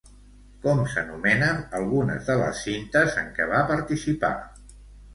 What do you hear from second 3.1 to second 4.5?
en què va participar?